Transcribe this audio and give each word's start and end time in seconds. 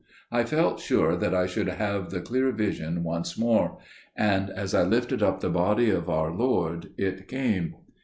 I 0.31 0.45
felt 0.45 0.79
sure 0.79 1.15
that 1.15 1.35
I 1.35 1.45
should 1.45 1.67
have 1.67 2.09
the 2.09 2.21
clear 2.21 2.51
vision 2.51 3.03
once 3.03 3.37
more: 3.37 3.77
and 4.15 4.49
as 4.49 4.73
I 4.73 4.81
lifted 4.81 5.21
up 5.21 5.41
the 5.41 5.49
Body 5.51 5.91
of 5.91 6.09
our 6.09 6.31
Lord, 6.33 6.89
it 6.97 7.27
came. 7.27 7.75